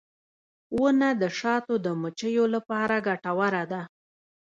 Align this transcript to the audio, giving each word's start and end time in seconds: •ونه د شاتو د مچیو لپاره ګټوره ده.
•ونه 0.79 1.09
د 1.21 1.23
شاتو 1.39 1.75
د 1.85 1.87
مچیو 2.01 2.45
لپاره 2.55 2.95
ګټوره 3.07 3.63
ده. 3.71 3.81